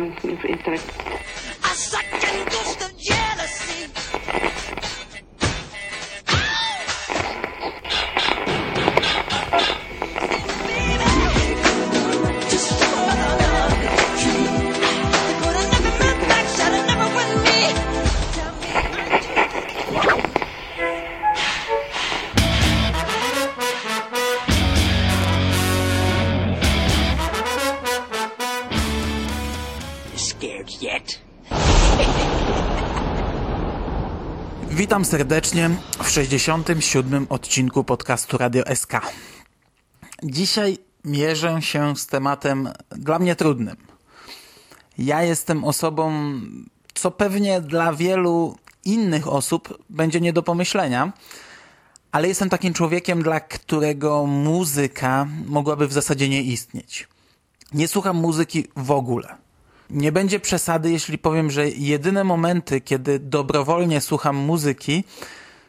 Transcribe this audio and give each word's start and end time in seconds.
miałem 0.00 0.16
intelekt. 0.48 0.96
Witam 34.96 35.04
serdecznie 35.04 35.70
w 36.02 36.10
67. 36.10 37.26
odcinku 37.28 37.84
podcastu 37.84 38.38
Radio 38.38 38.64
SK. 38.74 38.92
Dzisiaj 40.22 40.78
mierzę 41.04 41.62
się 41.62 41.96
z 41.96 42.06
tematem 42.06 42.68
dla 42.90 43.18
mnie 43.18 43.36
trudnym. 43.36 43.76
Ja 44.98 45.22
jestem 45.22 45.64
osobą, 45.64 46.32
co 46.94 47.10
pewnie 47.10 47.60
dla 47.60 47.92
wielu 47.92 48.56
innych 48.84 49.28
osób 49.28 49.78
będzie 49.90 50.20
nie 50.20 50.32
do 50.32 50.42
pomyślenia, 50.42 51.12
ale 52.12 52.28
jestem 52.28 52.48
takim 52.48 52.74
człowiekiem, 52.74 53.22
dla 53.22 53.40
którego 53.40 54.26
muzyka 54.26 55.26
mogłaby 55.46 55.88
w 55.88 55.92
zasadzie 55.92 56.28
nie 56.28 56.42
istnieć. 56.42 57.08
Nie 57.72 57.88
słucham 57.88 58.16
muzyki 58.16 58.64
w 58.76 58.90
ogóle. 58.90 59.45
Nie 59.90 60.12
będzie 60.12 60.40
przesady, 60.40 60.90
jeśli 60.90 61.18
powiem, 61.18 61.50
że 61.50 61.68
jedyne 61.68 62.24
momenty, 62.24 62.80
kiedy 62.80 63.18
dobrowolnie 63.18 64.00
słucham 64.00 64.36
muzyki, 64.36 65.04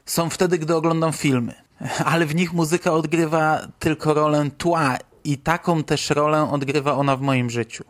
są 0.05 0.29
wtedy, 0.29 0.57
gdy 0.57 0.75
oglądam 0.75 1.13
filmy. 1.13 1.53
Ale 2.05 2.25
w 2.25 2.35
nich 2.35 2.53
muzyka 2.53 2.93
odgrywa 2.93 3.67
tylko 3.79 4.13
rolę 4.13 4.49
tła 4.57 4.97
i 5.23 5.37
taką 5.37 5.83
też 5.83 6.09
rolę 6.09 6.51
odgrywa 6.51 6.93
ona 6.93 7.15
w 7.15 7.21
moim 7.21 7.49
życiu. 7.49 7.83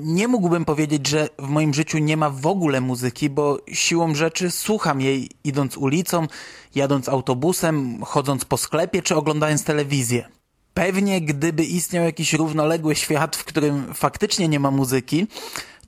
Nie 0.00 0.28
mógłbym 0.28 0.64
powiedzieć, 0.64 1.08
że 1.08 1.28
w 1.38 1.48
moim 1.48 1.74
życiu 1.74 1.98
nie 1.98 2.16
ma 2.16 2.30
w 2.30 2.46
ogóle 2.46 2.80
muzyki, 2.80 3.30
bo 3.30 3.58
siłą 3.72 4.14
rzeczy 4.14 4.50
słucham 4.50 5.00
jej 5.00 5.30
idąc 5.44 5.76
ulicą, 5.76 6.26
jadąc 6.74 7.08
autobusem, 7.08 8.04
chodząc 8.04 8.44
po 8.44 8.56
sklepie 8.56 9.02
czy 9.02 9.16
oglądając 9.16 9.64
telewizję. 9.64 10.28
Pewnie 10.74 11.20
gdyby 11.20 11.64
istniał 11.64 12.04
jakiś 12.04 12.32
równoległy 12.32 12.94
świat, 12.94 13.36
w 13.36 13.44
którym 13.44 13.94
faktycznie 13.94 14.48
nie 14.48 14.60
ma 14.60 14.70
muzyki, 14.70 15.26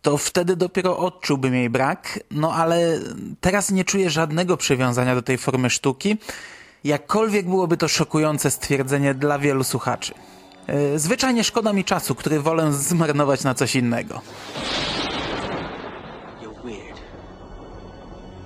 to 0.02 0.16
wtedy 0.16 0.56
dopiero 0.56 0.98
odczułbym 0.98 1.54
jej 1.54 1.70
brak, 1.70 2.20
no 2.30 2.52
ale 2.52 3.00
teraz 3.40 3.70
nie 3.70 3.84
czuję 3.84 4.10
żadnego 4.10 4.56
przywiązania 4.56 5.14
do 5.14 5.22
tej 5.22 5.38
formy 5.38 5.70
sztuki, 5.70 6.16
jakkolwiek 6.84 7.46
byłoby 7.46 7.76
to 7.76 7.88
szokujące 7.88 8.50
stwierdzenie 8.50 9.14
dla 9.14 9.38
wielu 9.38 9.64
słuchaczy. 9.64 10.14
Yy, 10.68 10.98
Zwyczajnie 10.98 11.44
szkoda 11.44 11.72
mi 11.72 11.84
czasu, 11.84 12.14
który 12.14 12.40
wolę 12.40 12.72
zmarnować 12.72 13.44
na 13.44 13.54
coś 13.54 13.74
innego. 13.76 14.20
You're 16.42 16.64
weird. 16.64 17.00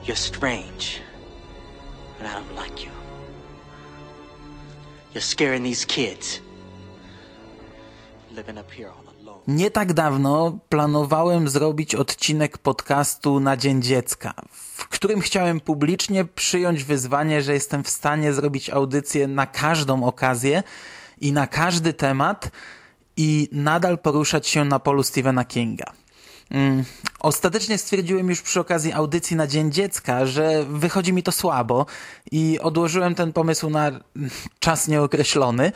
You're 0.07 0.17
strange. 0.17 0.87
And 2.21 2.47
I. 2.47 2.50
You're 5.15 5.21
scaring 5.21 5.65
these 5.65 5.87
kids. 5.87 6.41
Living 8.31 8.59
up 8.59 8.73
here 8.77 8.89
all 8.91 9.15
alone. 9.21 9.41
Nie 9.49 9.71
tak 9.71 9.93
dawno 9.93 10.59
planowałem 10.69 11.49
zrobić 11.49 11.95
odcinek 11.95 12.59
podcastu 12.59 13.41
na 13.41 13.57
Dzień 13.57 13.83
Dziecka, 13.83 14.35
w 14.53 14.89
którym 14.89 15.21
chciałem 15.21 15.61
publicznie 15.61 16.25
przyjąć 16.25 16.85
wyzwanie, 16.85 17.43
że 17.43 17.55
jestem 17.55 17.85
w 17.85 17.91
stanie 17.91 18.33
zrobić 18.33 18.71
audycję 18.71 19.27
na 19.27 19.47
każdą 19.47 20.05
okazję 20.05 20.63
i 21.21 21.33
na 21.33 21.47
każdy 21.47 21.93
temat 21.93 22.51
i 23.17 23.49
nadal 23.53 23.99
poruszać 23.99 24.49
się 24.49 24.65
na 24.65 24.79
polu 24.79 25.03
Stephena 25.03 25.45
Kinga. 25.45 25.93
Mm, 26.51 26.85
Ostatecznie 27.21 27.79
stwierdziłem 27.79 28.29
już 28.29 28.43
przy 28.43 28.61
okazji 28.61 28.93
audycji 28.93 29.37
na 29.37 29.47
Dzień 29.47 29.73
Dziecka, 29.73 30.27
że 30.27 30.65
wychodzi 30.65 31.13
mi 31.13 31.23
to 31.23 31.33
słabo 31.33 31.87
i 32.33 32.59
odłożyłem 32.61 33.15
ten 33.15 33.33
pomysł 33.33 33.71
na 33.71 33.91
czas 34.59 34.89
nieokreślony, 34.89 35.73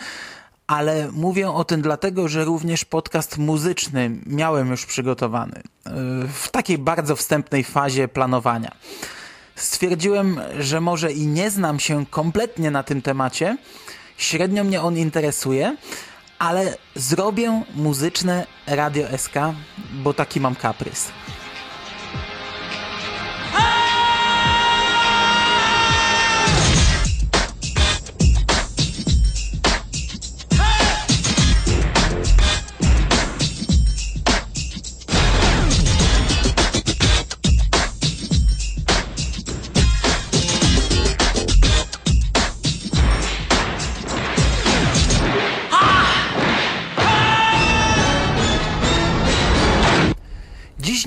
ale 0.67 1.13
mówię 1.13 1.51
o 1.51 1.65
tym 1.65 1.83
dlatego, 1.83 2.29
że 2.29 2.45
również 2.45 2.85
podcast 2.85 3.39
muzyczny 3.39 4.11
miałem 4.27 4.71
już 4.71 4.87
przygotowany 4.87 5.63
yy, 5.87 5.93
w 6.29 6.49
takiej 6.51 6.79
bardzo 6.79 7.17
wstępnej 7.17 7.65
fazie 7.65 8.09
planowania. 8.09 8.75
Stwierdziłem, 9.57 10.41
że 10.59 10.81
może 10.81 11.13
i 11.13 11.27
nie 11.27 11.51
znam 11.51 11.81
się 11.81 12.07
kompletnie 12.07 12.71
na 12.71 12.83
tym 12.83 13.03
temacie, 13.03 13.57
średnio 14.17 14.65
mnie 14.65 14.83
on 14.83 14.99
interesuje, 14.99 15.77
ale 16.39 16.77
zrobię 16.95 17.63
muzyczne 17.75 18.47
Radio 18.67 19.19
SK, 19.19 19.35
bo 19.93 20.15
taki 20.15 20.41
mam 20.41 20.55
kaprys. 20.55 21.09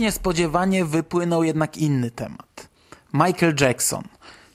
Niespodziewanie 0.07 0.85
wypłynął 0.85 1.43
jednak 1.43 1.77
inny 1.77 2.11
temat. 2.11 2.69
Michael 3.13 3.55
Jackson, 3.61 4.03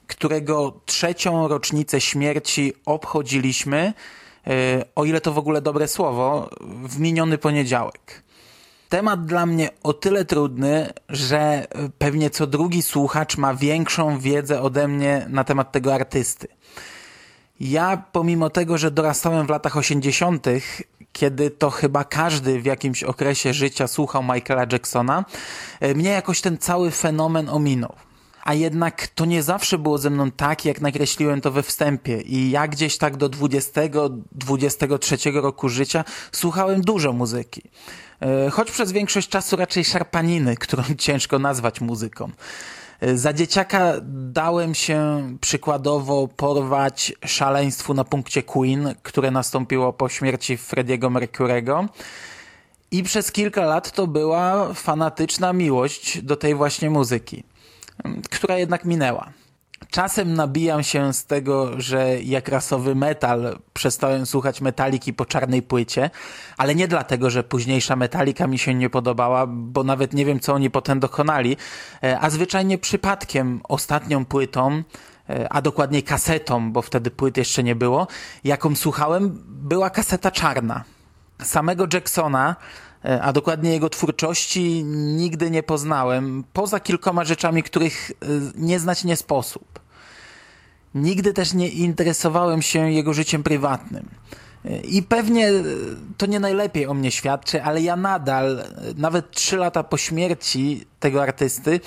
którego 0.07 0.81
trzecią 0.87 1.49
rocznicę 1.49 2.01
śmierci 2.01 2.73
obchodziliśmy, 2.87 3.93
e, 4.47 4.85
o 4.95 5.05
ile 5.05 5.21
to 5.21 5.33
w 5.33 5.39
ogóle 5.39 5.63
dobre 5.63 5.89
słowo, 5.89 6.51
w 6.61 6.99
miniony 6.99 7.39
poniedziałek. 7.39 8.23
Temat 8.89 9.27
dla 9.27 9.47
mnie 9.47 9.71
o 9.83 9.93
tyle 9.93 10.25
trudny, 10.25 10.93
że 11.09 11.67
pewnie 11.99 12.31
co 12.31 12.47
drugi 12.47 12.83
słuchacz 12.83 13.37
ma 13.37 13.55
większą 13.55 14.19
wiedzę 14.19 14.63
ode 14.63 14.89
mnie 14.89 15.27
na 15.29 15.45
temat 15.45 15.73
tego 15.73 15.95
artysty. 15.95 16.49
Ja, 17.61 18.05
pomimo 18.13 18.51
tego, 18.51 18.79
że 18.79 18.91
dorastałem 18.91 19.47
w 19.47 19.51
latach 19.51 19.77
80., 19.77 20.47
kiedy 21.13 21.51
to 21.51 21.71
chyba 21.71 22.05
każdy 22.05 22.61
w 22.61 22.65
jakimś 22.65 23.03
okresie 23.03 23.53
życia 23.53 23.89
słuchał 23.89 24.23
Michaela 24.23 24.67
Jacksona, 24.73 25.25
e, 25.81 25.95
mnie 25.95 26.11
jakoś 26.11 26.41
ten 26.41 26.59
cały 26.59 26.91
fenomen 26.91 27.49
ominął. 27.49 27.95
A 28.45 28.55
jednak 28.55 29.07
to 29.07 29.25
nie 29.25 29.43
zawsze 29.43 29.79
było 29.79 29.99
ze 29.99 30.11
mną 30.11 30.31
tak, 30.31 30.65
jak 30.65 30.81
nakreśliłem 30.81 31.41
to 31.41 31.51
we 31.51 31.63
wstępie. 31.63 32.21
I 32.21 32.51
ja 32.51 32.69
gdzieś 32.69 32.99
tak 32.99 33.17
do 33.17 33.29
20-23 33.29 35.41
roku 35.41 35.69
życia 35.69 36.05
słuchałem 36.33 36.81
dużo 36.81 37.13
muzyki. 37.13 37.63
E, 38.21 38.51
Choć 38.51 38.71
przez 38.71 38.93
większość 38.93 39.29
czasu 39.29 39.57
raczej 39.57 39.85
szarpaniny, 39.85 40.57
którą 40.57 40.83
ciężko 40.99 41.39
nazwać 41.39 41.81
muzyką. 41.81 42.31
Za 43.15 43.33
dzieciaka 43.33 43.93
dałem 44.33 44.75
się 44.75 45.23
przykładowo 45.41 46.29
porwać 46.29 47.13
szaleństwu 47.27 47.95
na 47.95 48.05
punkcie 48.05 48.43
Queen, 48.43 48.95
które 49.03 49.31
nastąpiło 49.31 49.93
po 49.93 50.09
śmierci 50.09 50.57
Frediego 50.57 51.11
Mercurego. 51.11 51.89
I 52.91 53.03
przez 53.03 53.33
kilka 53.33 53.65
lat 53.65 53.93
to 53.93 54.07
była 54.07 54.75
fanatyczna 54.75 55.53
miłość 55.53 56.23
do 56.23 56.37
tej 56.37 56.55
właśnie 56.55 56.91
muzyki, 56.91 57.45
która 58.31 58.59
jednak 58.59 58.85
minęła. 58.85 59.33
Czasem 59.91 60.35
nabijam 60.35 60.83
się 60.83 61.13
z 61.13 61.25
tego, 61.25 61.81
że 61.81 62.23
jak 62.23 62.49
rasowy 62.49 62.95
metal 62.95 63.59
przestałem 63.73 64.27
słuchać 64.27 64.61
metaliki 64.61 65.13
po 65.13 65.25
czarnej 65.25 65.63
płycie, 65.63 66.11
ale 66.57 66.75
nie 66.75 66.89
dlatego, 66.89 67.31
że 67.31 67.45
późniejsza 67.45 67.97
metalika 67.97 68.47
mi 68.47 68.59
się 68.59 68.75
nie 68.75 68.91
podobała, 68.91 69.47
bo 69.47 69.85
nawet 69.85 70.13
nie 70.13 70.25
wiem, 70.25 70.41
co 70.41 70.55
oni 70.55 70.71
potem 70.71 71.01
dokonali, 71.01 71.57
e, 72.03 72.21
a 72.21 72.31
zwyczajnie 72.31 72.79
przypadkiem 72.79 73.61
ostatnią 73.69 74.25
płytą, 74.25 74.83
e, 75.31 75.53
a 75.53 75.63
dokładniej 75.63 76.03
kasetą, 76.03 76.73
bo 76.73 76.83
wtedy 76.83 77.11
płyt 77.11 77.37
jeszcze 77.37 77.63
nie 77.63 77.75
było, 77.75 78.07
jaką 78.45 78.77
słuchałem, 78.77 79.43
była 79.47 79.91
kaseta 79.91 80.31
czarna. 80.31 80.85
Samego 81.43 81.87
Jacksona, 81.93 82.57
a 83.23 83.33
dokładnie 83.33 83.73
jego 83.73 83.91
twórczości, 83.91 84.85
nigdy 84.85 85.51
nie 85.51 85.63
poznałem, 85.63 86.45
poza 86.53 86.81
kilkoma 86.81 87.25
rzeczami, 87.25 87.63
których 87.63 88.11
e, 88.11 88.27
nie 88.57 88.81
znać 88.81 89.05
nie 89.05 89.17
sposób. 89.17 89.81
Nigdy 90.95 91.33
też 91.33 91.55
nie 91.55 91.69
interesowałem 91.69 92.63
się 92.63 92.93
jego 92.93 93.13
życiem 93.13 93.43
prywatnym. 93.43 94.09
I 94.85 95.03
pewnie 95.03 95.51
to 96.17 96.27
nie 96.27 96.41
najlepiej 96.41 96.87
o 96.87 96.95
mnie 96.95 97.11
świadczy, 97.11 97.63
ale 97.63 97.81
ja 97.81 97.97
nadal, 97.97 98.65
nawet 98.97 99.31
trzy 99.31 99.57
lata 99.57 99.83
po 99.83 99.97
śmierci 99.97 100.87
tego 101.01 101.23
artysty, 101.23 101.81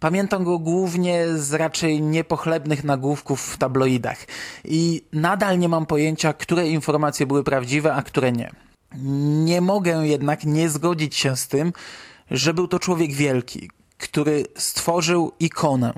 pamiętam 0.00 0.44
go 0.44 0.58
głównie 0.58 1.24
z 1.36 1.54
raczej 1.54 2.02
niepochlebnych 2.02 2.84
nagłówków 2.84 3.42
w 3.42 3.58
tabloidach. 3.58 4.18
I 4.64 5.02
nadal 5.12 5.58
nie 5.58 5.68
mam 5.68 5.86
pojęcia, 5.86 6.32
które 6.32 6.68
informacje 6.68 7.26
były 7.26 7.44
prawdziwe, 7.44 7.94
a 7.94 8.02
które 8.02 8.32
nie. 8.32 8.67
Nie 8.96 9.60
mogę 9.60 10.06
jednak 10.06 10.44
nie 10.44 10.68
zgodzić 10.68 11.16
się 11.16 11.36
z 11.36 11.48
tym, 11.48 11.72
że 12.30 12.54
był 12.54 12.68
to 12.68 12.78
człowiek 12.78 13.12
wielki, 13.12 13.70
który 13.98 14.44
stworzył 14.56 15.32
ikonę. 15.40 15.92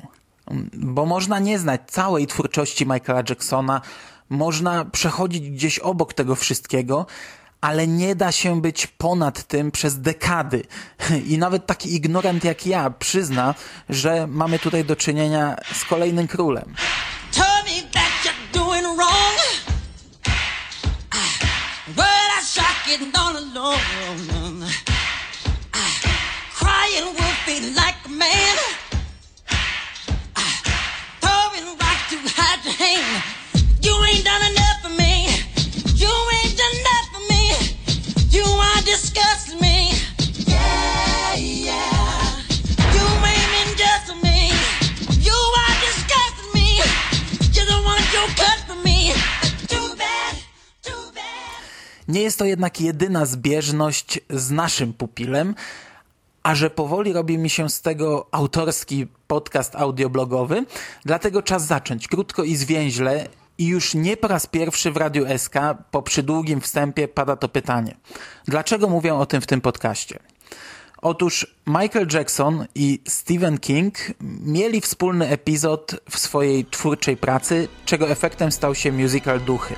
Bo 0.72 1.06
można 1.06 1.38
nie 1.38 1.58
znać 1.58 1.80
całej 1.86 2.26
twórczości 2.26 2.86
Michaela 2.86 3.22
Jacksona, 3.28 3.80
można 4.28 4.84
przechodzić 4.84 5.50
gdzieś 5.50 5.78
obok 5.78 6.14
tego 6.14 6.34
wszystkiego, 6.34 7.06
ale 7.60 7.86
nie 7.86 8.14
da 8.14 8.32
się 8.32 8.60
być 8.60 8.86
ponad 8.86 9.44
tym 9.44 9.70
przez 9.70 10.00
dekady. 10.00 10.62
I 11.26 11.38
nawet 11.38 11.66
taki 11.66 11.94
ignorant 11.94 12.44
jak 12.44 12.66
ja 12.66 12.90
przyzna, 12.90 13.54
że 13.88 14.26
mamy 14.26 14.58
tutaj 14.58 14.84
do 14.84 14.96
czynienia 14.96 15.56
z 15.72 15.84
kolejnym 15.84 16.28
królem. 16.28 16.74
Crying 26.52 27.06
wolf 27.06 27.76
like 27.76 27.94
a 28.04 28.08
man. 28.10 28.56
to 32.10 32.16
hide 32.28 32.64
your 32.64 32.74
hand. 32.74 33.24
You 33.82 33.94
ain't 34.04 34.24
done 34.24 34.42
enough 34.50 34.59
Nie 52.10 52.22
jest 52.22 52.38
to 52.38 52.44
jednak 52.44 52.80
jedyna 52.80 53.26
zbieżność 53.26 54.20
z 54.30 54.50
naszym 54.50 54.92
pupilem, 54.92 55.54
a 56.42 56.54
że 56.54 56.70
powoli 56.70 57.12
robi 57.12 57.38
mi 57.38 57.50
się 57.50 57.70
z 57.70 57.80
tego 57.80 58.26
autorski 58.30 59.06
podcast 59.26 59.76
audioblogowy, 59.76 60.64
dlatego 61.04 61.42
czas 61.42 61.66
zacząć 61.66 62.08
krótko 62.08 62.44
i 62.44 62.56
zwięźle 62.56 63.28
i 63.58 63.66
już 63.66 63.94
nie 63.94 64.16
po 64.16 64.28
raz 64.28 64.46
pierwszy 64.46 64.90
w 64.90 64.96
Radiu 64.96 65.38
SK 65.38 65.54
po 65.90 66.02
przydługim 66.02 66.60
wstępie 66.60 67.08
pada 67.08 67.36
to 67.36 67.48
pytanie. 67.48 67.96
Dlaczego 68.44 68.88
mówię 68.88 69.14
o 69.14 69.26
tym 69.26 69.40
w 69.40 69.46
tym 69.46 69.60
podcaście? 69.60 70.18
Otóż 71.02 71.56
Michael 71.66 72.06
Jackson 72.12 72.66
i 72.74 73.00
Stephen 73.08 73.58
King 73.58 73.94
mieli 74.20 74.80
wspólny 74.80 75.28
epizod 75.28 75.96
w 76.10 76.18
swojej 76.18 76.64
twórczej 76.64 77.16
pracy, 77.16 77.68
czego 77.84 78.08
efektem 78.08 78.52
stał 78.52 78.74
się 78.74 78.92
musical 78.92 79.40
Duchy. 79.40 79.74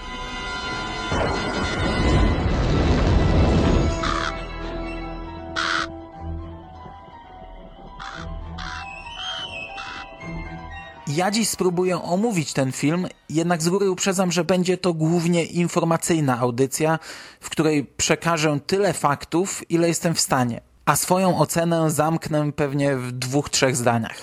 Ja 11.15 11.31
dziś 11.31 11.49
spróbuję 11.49 12.03
omówić 12.03 12.53
ten 12.53 12.73
film, 12.73 13.07
jednak 13.29 13.63
z 13.63 13.69
góry 13.69 13.91
uprzedzam, 13.91 14.33
że 14.33 14.45
będzie 14.45 14.77
to 14.77 14.95
głównie 14.95 15.45
informacyjna 15.45 16.39
audycja, 16.39 16.99
w 17.41 17.51
której 17.51 17.85
przekażę 17.85 18.59
tyle 18.67 18.93
faktów, 18.93 19.71
ile 19.71 19.89
jestem 19.89 20.15
w 20.15 20.21
stanie. 20.21 20.61
A 20.85 20.97
swoją 20.97 21.39
ocenę 21.39 21.91
zamknę 21.91 22.53
pewnie 22.53 22.97
w 22.97 23.13
dwóch, 23.13 23.51
trzech 23.51 23.77
zdaniach. 23.77 24.17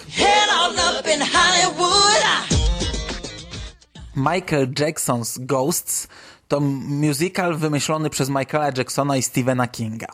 Michael 4.15 4.73
Jackson's 4.73 5.45
Ghosts 5.45 6.07
to 6.47 6.59
musical 6.59 7.57
wymyślony 7.57 8.09
przez 8.09 8.29
Michaela 8.29 8.71
Jacksona 8.77 9.17
i 9.17 9.21
Stephena 9.21 9.67
Kinga. 9.67 10.07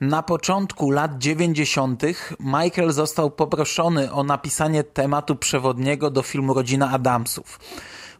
Na 0.00 0.22
początku 0.22 0.90
lat 0.90 1.18
90. 1.18 2.02
Michael 2.40 2.92
został 2.92 3.30
poproszony 3.30 4.12
o 4.12 4.24
napisanie 4.24 4.84
tematu 4.84 5.36
przewodniego 5.36 6.10
do 6.10 6.22
filmu 6.22 6.54
Rodzina 6.54 6.90
Adamsów. 6.90 7.60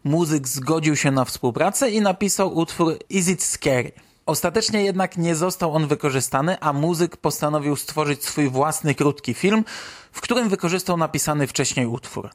Muzyk 0.03 0.47
zgodził 0.47 0.95
się 0.95 1.11
na 1.11 1.25
współpracę 1.25 1.91
i 1.91 2.01
napisał 2.01 2.57
utwór 2.57 2.97
Is 3.09 3.29
It 3.29 3.43
Scary. 3.43 3.91
Ostatecznie 4.25 4.83
jednak 4.83 5.17
nie 5.17 5.35
został 5.35 5.75
on 5.75 5.87
wykorzystany, 5.87 6.59
a 6.59 6.73
muzyk 6.73 7.17
postanowił 7.17 7.75
stworzyć 7.75 8.25
swój 8.25 8.49
własny 8.49 8.95
krótki 8.95 9.33
film, 9.33 9.63
w 10.11 10.21
którym 10.21 10.49
wykorzystał 10.49 10.97
napisany 10.97 11.47
wcześniej 11.47 11.85
utwór. 11.85 12.29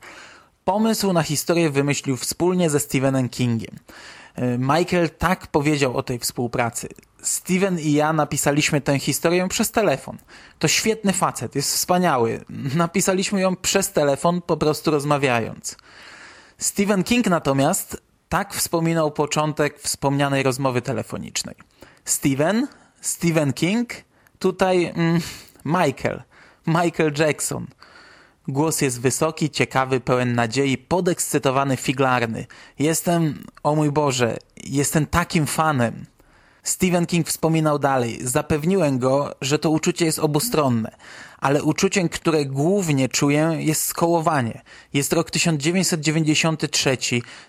Pomysł 0.65 1.13
na 1.13 1.23
historię 1.23 1.71
wymyślił 1.71 2.17
wspólnie 2.17 2.71
ze 2.71 2.81
Stephenem 2.81 3.29
Kingiem. 3.29 3.77
Michael 4.59 5.11
tak 5.11 5.47
powiedział 5.47 5.97
o 5.97 6.03
tej 6.03 6.19
współpracy. 6.19 6.89
Steven 7.23 7.79
i 7.79 7.93
ja 7.93 8.13
napisaliśmy 8.13 8.81
tę 8.81 8.99
historię 8.99 9.49
przez 9.49 9.71
telefon. 9.71 10.19
To 10.59 10.69
świetny 10.69 11.13
facet, 11.13 11.55
jest 11.55 11.75
wspaniały. 11.75 12.45
Napisaliśmy 12.75 13.41
ją 13.41 13.57
przez 13.57 13.93
telefon, 13.93 14.43
po 14.43 14.57
prostu 14.57 14.91
rozmawiając. 14.91 15.77
Stephen 16.59 17.05
King 17.05 17.27
natomiast 17.27 18.03
tak 18.29 18.55
wspominał 18.55 19.11
początek 19.11 19.81
wspomnianej 19.81 20.43
rozmowy 20.43 20.83
telefonicznej. 20.83 21.55
Steven, 22.05 22.67
Stephen 23.01 23.53
King, 23.53 23.95
tutaj 24.39 24.85
mm, 24.85 25.21
Michael, 25.65 26.23
Michael 26.67 27.13
Jackson. 27.19 27.67
Głos 28.49 28.81
jest 28.81 29.01
wysoki, 29.01 29.51
ciekawy, 29.51 30.01
pełen 30.01 30.35
nadziei, 30.35 30.79
podekscytowany, 30.79 31.77
figlarny. 31.77 32.47
Jestem, 32.79 33.43
o 33.63 33.75
mój 33.75 33.91
Boże, 33.91 34.37
jestem 34.65 35.07
takim 35.07 35.47
fanem. 35.47 36.05
Stephen 36.67 37.07
King 37.07 37.29
wspominał 37.29 37.79
dalej. 37.79 38.19
Zapewniłem 38.23 38.99
go, 38.99 39.35
że 39.41 39.59
to 39.59 39.71
uczucie 39.71 40.05
jest 40.05 40.19
obustronne, 40.19 40.97
ale 41.39 41.63
uczuciem, 41.63 42.09
które 42.09 42.45
głównie 42.45 43.09
czuję, 43.09 43.57
jest 43.59 43.85
skołowanie. 43.85 44.63
Jest 44.93 45.13
rok 45.13 45.31
1993, 45.31 46.99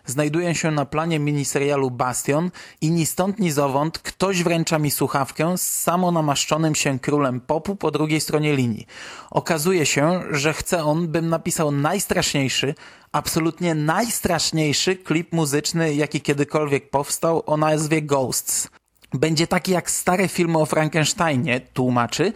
znajduję 0.05 0.55
się 0.55 0.71
na 0.71 0.85
planie 0.85 1.19
miniserialu 1.19 1.91
Bastion 1.91 2.51
i 2.81 2.91
ni 2.91 3.05
stąd 3.05 3.39
ni 3.39 3.51
zowąd 3.51 3.99
ktoś 3.99 4.43
wręcza 4.43 4.79
mi 4.79 4.91
słuchawkę 4.91 5.57
z 5.57 5.81
samonamaszczonym 5.81 6.75
się 6.75 6.99
królem 6.99 7.41
popu 7.41 7.75
po 7.75 7.91
drugiej 7.91 8.21
stronie 8.21 8.55
linii. 8.55 8.87
Okazuje 9.31 9.85
się, 9.85 10.21
że 10.31 10.53
chce 10.53 10.83
on, 10.83 11.07
bym 11.07 11.29
napisał 11.29 11.71
najstraszniejszy, 11.71 12.75
absolutnie 13.11 13.75
najstraszniejszy 13.75 14.95
klip 14.95 15.33
muzyczny, 15.33 15.93
jaki 15.93 16.21
kiedykolwiek 16.21 16.89
powstał 16.89 17.43
o 17.45 17.57
nazwie 17.57 18.01
Ghosts 18.01 18.67
będzie 19.13 19.47
taki 19.47 19.71
jak 19.71 19.91
stare 19.91 20.27
filmy 20.27 20.57
o 20.57 20.65
Frankensteinie, 20.65 21.59
tłumaczy, 21.59 22.33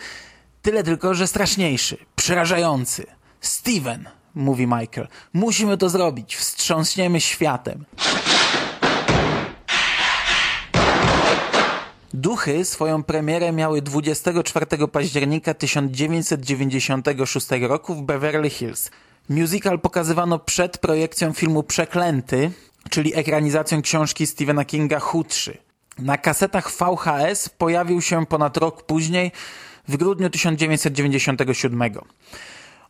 tyle 0.62 0.84
tylko, 0.84 1.14
że 1.14 1.28
straszniejszy, 1.28 1.98
przerażający. 2.16 3.06
Steven, 3.42 4.10
mówi 4.36 4.68
Michael, 4.68 5.08
musimy 5.34 5.78
to 5.78 5.90
zrobić, 5.90 6.36
wstrząsniemy 6.36 7.22
światem. 7.22 7.86
Duchy 12.14 12.66
swoją 12.66 13.04
premierę 13.04 13.52
miały 13.52 13.82
24 13.82 14.66
października 14.92 15.54
1996 15.54 17.48
roku 17.62 17.96
w 17.96 18.02
Beverly 18.02 18.50
Hills. 18.50 18.92
Musical 19.30 19.80
pokazywano 19.80 20.40
przed 20.40 20.78
projekcją 20.78 21.34
filmu 21.34 21.64
Przeklęty, 21.64 22.52
czyli 22.90 23.16
ekranizacją 23.16 23.82
książki 23.82 24.28
Stephena 24.28 24.66
Kinga 24.66 25.00
Chudszy. 25.00 25.58
Na 26.02 26.18
kasetach 26.18 26.72
VHS 26.72 27.50
pojawił 27.50 28.02
się 28.02 28.26
ponad 28.26 28.58
rok 28.58 28.84
później, 28.84 29.32
w 29.88 29.98
grudniu 29.98 30.30
1997. 30.30 31.92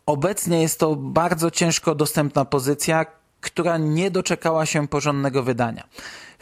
Obecnie 0.06 0.62
jest 0.62 0.80
to 0.80 0.96
bardzo 0.96 1.52
ciężko 1.52 1.96
dostępna 1.96 2.46
pozycja, 2.46 3.06
która 3.42 3.78
nie 3.78 4.12
doczekała 4.12 4.66
się 4.66 4.88
porządnego 4.88 5.44
wydania. 5.44 5.84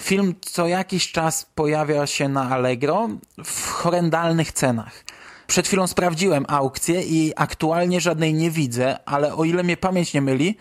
Film 0.02 0.36
co 0.42 0.68
jakiś 0.68 1.12
czas 1.12 1.46
pojawia 1.56 2.08
się 2.08 2.30
na 2.30 2.50
Allegro 2.50 3.10
w 3.46 3.70
horrendalnych 3.70 4.52
cenach. 4.52 5.04
Przed 5.48 5.68
chwilą 5.68 5.88
sprawdziłem 5.88 6.46
aukcję 6.48 7.04
i 7.04 7.34
aktualnie 7.36 8.02
żadnej 8.02 8.34
nie 8.34 8.52
widzę, 8.52 8.98
ale 9.06 9.36
o 9.36 9.44
ile 9.44 9.64
mnie 9.64 9.78
pamięć 9.78 10.14
nie 10.14 10.22
myli, 10.22 10.58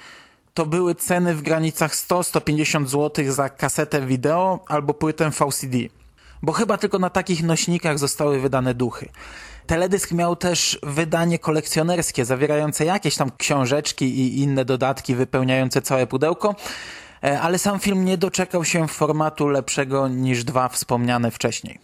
to 0.54 0.66
były 0.66 0.94
ceny 0.94 1.34
w 1.34 1.42
granicach 1.42 1.94
100-150 1.94 2.86
zł 2.86 3.32
za 3.32 3.48
kasetę 3.48 4.06
wideo 4.06 4.64
albo 4.68 4.94
płytę 4.94 5.30
VCD. 5.30 5.97
Bo 6.42 6.52
chyba 6.52 6.78
tylko 6.78 6.98
na 6.98 7.10
takich 7.10 7.42
nośnikach 7.42 7.98
zostały 7.98 8.40
wydane 8.40 8.74
duchy. 8.74 9.08
Teledysk 9.66 10.12
miał 10.12 10.36
też 10.36 10.78
wydanie 10.82 11.38
kolekcjonerskie, 11.38 12.24
zawierające 12.24 12.84
jakieś 12.84 13.16
tam 13.16 13.30
książeczki 13.38 14.04
i 14.04 14.42
inne 14.42 14.64
dodatki 14.64 15.14
wypełniające 15.14 15.82
całe 15.82 16.06
pudełko, 16.06 16.54
E, 17.24 17.40
ale 17.40 17.58
sam 17.58 17.78
film 17.78 18.04
nie 18.04 18.18
doczekał 18.18 18.64
się 18.64 18.88
formatu 18.88 19.48
lepszego 19.48 20.08
niż 20.08 20.44
dwa 20.44 20.68
wspomniane 20.68 21.30
wcześniej. 21.30 21.78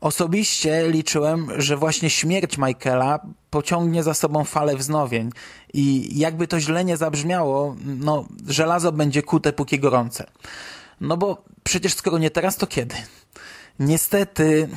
Osobiście 0.00 0.88
liczyłem, 0.88 1.48
że 1.56 1.76
właśnie 1.76 2.10
śmierć 2.10 2.58
Michaela 2.58 3.20
pociągnie 3.50 4.02
za 4.02 4.14
sobą 4.14 4.44
falę 4.44 4.76
wznowień 4.76 5.30
i 5.74 6.18
jakby 6.18 6.48
to 6.48 6.60
źle 6.60 6.84
nie 6.84 6.96
zabrzmiało, 6.96 7.76
no 7.84 8.24
żelazo 8.48 8.92
będzie 8.92 9.22
kute 9.22 9.52
póki 9.52 9.78
gorące. 9.78 10.26
No 11.00 11.16
bo 11.16 11.44
przecież 11.62 11.94
skoro 11.94 12.18
nie 12.18 12.30
teraz, 12.30 12.56
to 12.56 12.66
kiedy? 12.66 12.94
Niestety, 13.78 14.68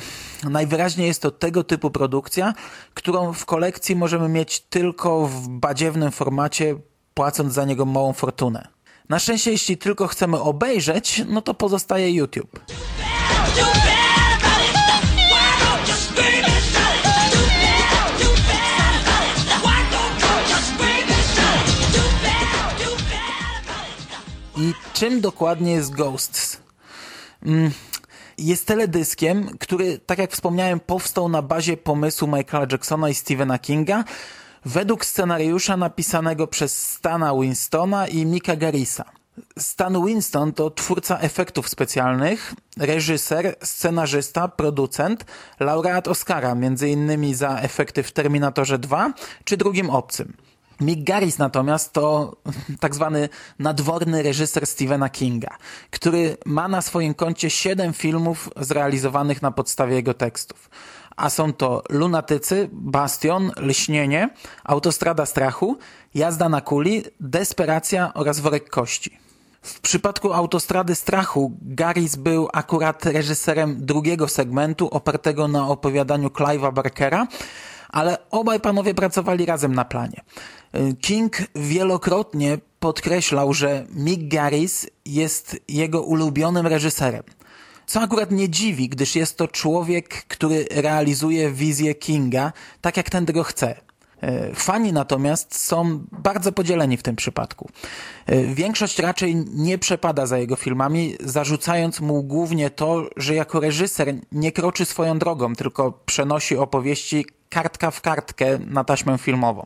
najwyraźniej 0.44 1.06
jest 1.06 1.22
to 1.22 1.30
tego 1.30 1.64
typu 1.64 1.90
produkcja, 1.90 2.54
którą 2.94 3.32
w 3.32 3.46
kolekcji 3.46 3.96
możemy 3.96 4.28
mieć 4.28 4.60
tylko 4.60 5.26
w 5.26 5.48
badziewnym 5.48 6.12
formacie, 6.12 6.76
płacąc 7.14 7.54
za 7.54 7.64
niego 7.64 7.84
małą 7.84 8.12
fortunę. 8.12 8.68
Na 9.08 9.18
szczęście, 9.18 9.50
jeśli 9.50 9.76
tylko 9.76 10.06
chcemy 10.06 10.40
obejrzeć, 10.40 11.22
no 11.28 11.42
to 11.42 11.54
pozostaje 11.54 12.10
YouTube. 12.10 12.60
Czym 24.92 25.20
dokładnie 25.20 25.72
jest 25.72 25.94
Ghosts? 25.94 26.60
Mm, 27.46 27.70
jest 28.38 28.66
teledyskiem, 28.66 29.58
który, 29.58 29.98
tak 29.98 30.18
jak 30.18 30.32
wspomniałem, 30.32 30.80
powstał 30.80 31.28
na 31.28 31.42
bazie 31.42 31.76
pomysłu 31.76 32.28
Michaela 32.28 32.66
Jacksona 32.72 33.08
i 33.08 33.14
Stephena 33.14 33.58
Kinga, 33.58 34.04
według 34.64 35.04
scenariusza 35.04 35.76
napisanego 35.76 36.46
przez 36.46 36.92
Stana 36.92 37.34
Winstona 37.34 38.08
i 38.08 38.26
Mika 38.26 38.56
Garrisa. 38.56 39.04
Stan 39.58 40.06
Winston 40.06 40.52
to 40.52 40.70
twórca 40.70 41.18
efektów 41.18 41.68
specjalnych, 41.68 42.54
reżyser, 42.76 43.56
scenarzysta, 43.62 44.48
producent, 44.48 45.24
laureat 45.60 46.08
Oscara, 46.08 46.50
m.in. 46.50 47.34
za 47.34 47.58
efekty 47.58 48.02
w 48.02 48.12
Terminatorze 48.12 48.78
2 48.78 49.12
czy 49.44 49.56
drugim 49.56 49.90
obcym. 49.90 50.32
Mick 50.84 51.04
Garris 51.04 51.38
natomiast 51.38 51.92
to 51.92 52.36
tak 52.80 52.94
zwany 52.94 53.28
nadworny 53.58 54.22
reżyser 54.22 54.66
Stephena 54.66 55.08
Kinga, 55.08 55.58
który 55.90 56.36
ma 56.46 56.68
na 56.68 56.82
swoim 56.82 57.14
koncie 57.14 57.50
siedem 57.50 57.92
filmów 57.92 58.50
zrealizowanych 58.60 59.42
na 59.42 59.50
podstawie 59.50 59.94
jego 59.94 60.14
tekstów. 60.14 60.70
A 61.16 61.30
są 61.30 61.52
to 61.52 61.82
Lunatycy, 61.88 62.68
Bastion, 62.72 63.50
Lśnienie, 63.56 64.28
Autostrada 64.64 65.26
Strachu, 65.26 65.78
Jazda 66.14 66.48
na 66.48 66.60
kuli, 66.60 67.04
Desperacja 67.20 68.14
oraz 68.14 68.40
Worek 68.40 68.70
Kości. 68.70 69.18
W 69.62 69.80
przypadku 69.80 70.32
Autostrady 70.32 70.94
Strachu 70.94 71.52
Garris 71.62 72.16
był 72.16 72.48
akurat 72.52 73.06
reżyserem 73.06 73.86
drugiego 73.86 74.28
segmentu 74.28 74.88
opartego 74.88 75.48
na 75.48 75.68
opowiadaniu 75.68 76.28
Clive'a 76.28 76.72
Barkera, 76.72 77.26
ale 77.94 78.18
obaj 78.30 78.60
panowie 78.60 78.94
pracowali 78.94 79.46
razem 79.46 79.74
na 79.74 79.84
planie. 79.84 80.20
King 81.00 81.36
wielokrotnie 81.54 82.58
podkreślał, 82.80 83.54
że 83.54 83.86
Mick 83.94 84.22
Garris 84.28 84.86
jest 85.04 85.56
jego 85.68 86.02
ulubionym 86.02 86.66
reżyserem. 86.66 87.22
Co 87.86 88.00
akurat 88.00 88.30
nie 88.30 88.48
dziwi, 88.48 88.88
gdyż 88.88 89.16
jest 89.16 89.36
to 89.36 89.48
człowiek, 89.48 90.08
który 90.08 90.66
realizuje 90.70 91.52
wizję 91.52 91.94
Kinga 91.94 92.52
tak, 92.80 92.96
jak 92.96 93.10
ten 93.10 93.26
tego 93.26 93.42
chce. 93.42 93.80
E, 94.20 94.54
fani 94.54 94.92
natomiast 94.92 95.58
są 95.58 96.04
bardzo 96.12 96.52
podzieleni 96.52 96.96
w 96.96 97.02
tym 97.02 97.16
przypadku. 97.16 97.68
E, 98.26 98.42
większość 98.42 98.98
raczej 98.98 99.36
nie 99.36 99.78
przepada 99.78 100.26
za 100.26 100.38
jego 100.38 100.56
filmami, 100.56 101.16
zarzucając 101.20 102.00
mu 102.00 102.22
głównie 102.22 102.70
to, 102.70 103.08
że 103.16 103.34
jako 103.34 103.60
reżyser 103.60 104.14
nie 104.32 104.52
kroczy 104.52 104.84
swoją 104.84 105.18
drogą, 105.18 105.54
tylko 105.54 105.92
przenosi 106.06 106.56
opowieści 106.56 107.26
kartka 107.54 107.90
w 107.90 108.00
kartkę 108.00 108.58
na 108.58 108.84
taśmę 108.84 109.18
filmową. 109.18 109.64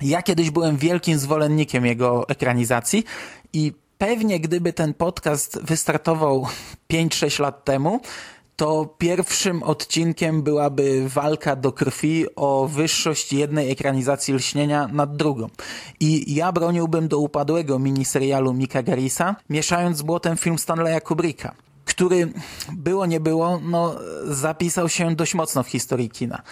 Ja 0.00 0.22
kiedyś 0.22 0.50
byłem 0.50 0.76
wielkim 0.76 1.18
zwolennikiem 1.18 1.86
jego 1.86 2.28
ekranizacji 2.28 3.04
i 3.52 3.72
pewnie 3.98 4.40
gdyby 4.40 4.72
ten 4.72 4.94
podcast 4.94 5.62
wystartował 5.62 6.46
5-6 6.92 7.40
lat 7.40 7.64
temu, 7.64 8.00
to 8.56 8.94
pierwszym 8.98 9.62
odcinkiem 9.62 10.42
byłaby 10.42 11.08
walka 11.08 11.56
do 11.56 11.72
krwi 11.72 12.26
o 12.36 12.68
wyższość 12.68 13.32
jednej 13.32 13.70
ekranizacji 13.70 14.34
lśnienia 14.34 14.88
nad 14.92 15.16
drugą. 15.16 15.48
I 16.00 16.34
ja 16.34 16.52
broniłbym 16.52 17.08
do 17.08 17.18
upadłego 17.18 17.78
miniserialu 17.78 18.54
Mika 18.54 18.82
Garrisa, 18.82 19.36
mieszając 19.50 19.98
z 19.98 20.02
błotem 20.02 20.36
film 20.36 20.58
Stanleya 20.58 21.00
Kubricka, 21.00 21.54
który 21.84 22.32
było 22.72 23.06
nie 23.06 23.20
było, 23.20 23.60
no 23.62 23.96
zapisał 24.24 24.88
się 24.88 25.14
dość 25.16 25.34
mocno 25.34 25.62
w 25.62 25.68
historii 25.68 26.10
kina. 26.10 26.42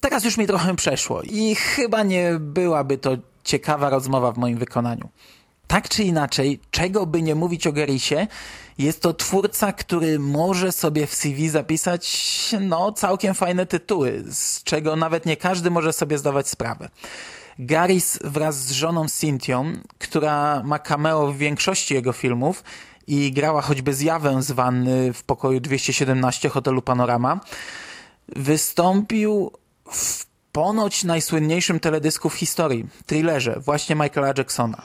Teraz 0.00 0.24
już 0.24 0.36
mi 0.36 0.46
trochę 0.46 0.76
przeszło 0.76 1.22
i 1.22 1.54
chyba 1.54 2.02
nie 2.02 2.36
byłaby 2.40 2.98
to 2.98 3.10
ciekawa 3.44 3.90
rozmowa 3.90 4.32
w 4.32 4.38
moim 4.38 4.58
wykonaniu. 4.58 5.08
Tak 5.66 5.88
czy 5.88 6.02
inaczej, 6.04 6.60
czego 6.70 7.06
by 7.06 7.22
nie 7.22 7.34
mówić 7.34 7.66
o 7.66 7.72
Gerisie, 7.72 8.26
jest 8.78 9.02
to 9.02 9.14
twórca, 9.14 9.72
który 9.72 10.18
może 10.18 10.72
sobie 10.72 11.06
w 11.06 11.14
CV 11.14 11.48
zapisać 11.48 12.28
no 12.60 12.92
całkiem 12.92 13.34
fajne 13.34 13.66
tytuły, 13.66 14.24
z 14.30 14.62
czego 14.62 14.96
nawet 14.96 15.26
nie 15.26 15.36
każdy 15.36 15.70
może 15.70 15.92
sobie 15.92 16.18
zdawać 16.18 16.48
sprawę. 16.48 16.88
Garis 17.58 18.18
wraz 18.24 18.56
z 18.56 18.70
żoną 18.70 19.08
Cynthią, 19.08 19.72
która 19.98 20.62
ma 20.64 20.78
cameo 20.78 21.32
w 21.32 21.36
większości 21.36 21.94
jego 21.94 22.12
filmów 22.12 22.64
i 23.06 23.32
grała 23.32 23.62
choćby 23.62 23.94
zjawę 23.94 24.42
z 24.42 24.52
wanny 24.52 25.12
w 25.12 25.22
pokoju 25.22 25.60
217 25.60 26.48
hotelu 26.48 26.82
Panorama, 26.82 27.40
wystąpił 28.28 29.50
w 29.90 30.26
ponoć 30.52 31.04
najsłynniejszym 31.04 31.80
teledysku 31.80 32.28
w 32.28 32.34
historii, 32.34 32.86
thrillerze, 33.06 33.60
właśnie 33.60 33.96
Michaela 33.96 34.32
Jacksona. 34.38 34.82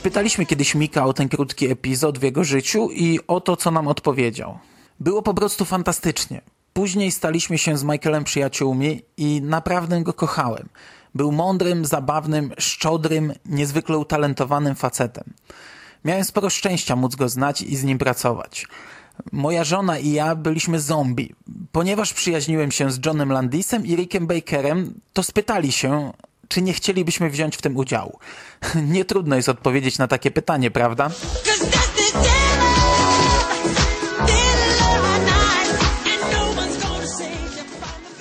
Spytaliśmy 0.00 0.46
kiedyś 0.46 0.74
Mika 0.74 1.04
o 1.04 1.12
ten 1.12 1.28
krótki 1.28 1.66
epizod 1.70 2.18
w 2.18 2.22
jego 2.22 2.44
życiu 2.44 2.88
i 2.92 3.18
o 3.26 3.40
to, 3.40 3.56
co 3.56 3.70
nam 3.70 3.88
odpowiedział. 3.88 4.58
Było 5.00 5.22
po 5.22 5.34
prostu 5.34 5.64
fantastycznie. 5.64 6.40
Później 6.72 7.12
staliśmy 7.12 7.58
się 7.58 7.78
z 7.78 7.84
Michaelem 7.84 8.24
przyjaciółmi 8.24 9.02
i 9.16 9.42
naprawdę 9.42 10.02
go 10.02 10.12
kochałem. 10.12 10.68
Był 11.14 11.32
mądrym, 11.32 11.84
zabawnym, 11.84 12.52
szczodrym, 12.58 13.32
niezwykle 13.46 13.98
utalentowanym 13.98 14.74
facetem. 14.74 15.24
Miałem 16.04 16.24
sporo 16.24 16.50
szczęścia 16.50 16.96
móc 16.96 17.16
go 17.16 17.28
znać 17.28 17.62
i 17.62 17.76
z 17.76 17.84
nim 17.84 17.98
pracować. 17.98 18.66
Moja 19.32 19.64
żona 19.64 19.98
i 19.98 20.12
ja 20.12 20.34
byliśmy 20.34 20.80
zombie. 20.80 21.34
Ponieważ 21.72 22.14
przyjaźniłem 22.14 22.72
się 22.72 22.90
z 22.90 23.06
Johnem 23.06 23.32
Landisem 23.32 23.86
i 23.86 23.96
Rickiem 23.96 24.26
Bakerem, 24.26 24.94
to 25.12 25.22
spytali 25.22 25.72
się, 25.72 26.12
czy 26.50 26.62
nie 26.62 26.72
chcielibyśmy 26.72 27.30
wziąć 27.30 27.56
w 27.56 27.62
tym 27.62 27.76
udziału? 27.76 28.18
Nie 28.94 29.04
trudno 29.04 29.36
jest 29.36 29.48
odpowiedzieć 29.48 29.98
na 29.98 30.08
takie 30.08 30.30
pytanie, 30.30 30.70
prawda? 30.70 31.10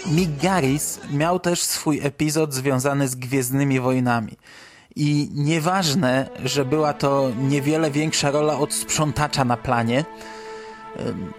Mick 0.05 0.41
Garris 0.41 0.99
miał 1.11 1.39
też 1.39 1.61
swój 1.61 1.99
epizod 2.03 2.53
związany 2.53 3.07
z 3.07 3.15
Gwiezdnymi 3.15 3.79
Wojnami. 3.79 4.37
I 4.95 5.29
nieważne, 5.33 6.29
że 6.43 6.65
była 6.65 6.93
to 6.93 7.31
niewiele 7.41 7.91
większa 7.91 8.31
rola 8.31 8.57
od 8.57 8.73
sprzątacza 8.73 9.45
na 9.45 9.57
planie, 9.57 10.05